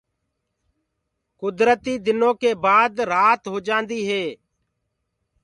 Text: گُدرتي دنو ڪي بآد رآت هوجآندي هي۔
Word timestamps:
گُدرتي 1.39 1.93
دنو 2.05 2.31
ڪي 2.41 2.51
بآد 2.63 2.93
رآت 3.11 3.41
هوجآندي 3.53 3.99
هي۔ 4.09 4.25